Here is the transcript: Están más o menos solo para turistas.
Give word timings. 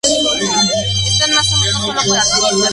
Están 0.03 1.31
más 1.35 1.47
o 1.53 1.57
menos 1.57 1.81
solo 1.81 1.93
para 1.93 2.49
turistas. 2.49 2.69